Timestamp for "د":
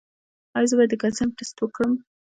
0.91-0.95